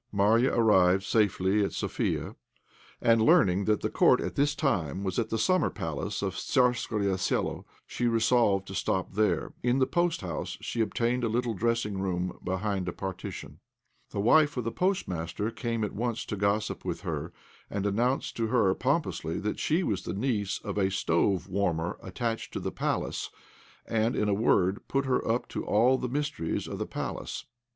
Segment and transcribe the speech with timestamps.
[0.11, 2.35] Marya arrived safely at Sofia,
[3.03, 7.15] and, learning that the court at this time was at the summer palace of Tzarskoe
[7.19, 9.53] Selo, she resolved to stop there.
[9.61, 13.59] In the post house she obtained a little dressing room behind a partition.
[14.09, 17.31] The wife of the postmaster came at once to gossip with her,
[17.69, 22.53] and announced to her pompously that she was the niece of a stove warmer attached
[22.53, 23.29] to the Palace,
[23.85, 27.45] and, in a word, put her up to all the mysteries of the Palace.